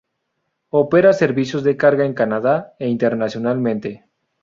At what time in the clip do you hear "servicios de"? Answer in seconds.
1.13-1.77